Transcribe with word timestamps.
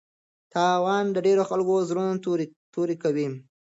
تاوان 0.53 1.05
د 1.11 1.17
ډېرو 1.25 1.43
خلکو 1.49 1.75
زړونه 1.89 2.15
توري 2.73 2.95
کوي. 3.03 3.27